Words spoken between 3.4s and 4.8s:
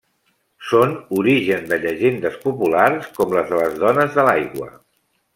de les dones de l'aigua.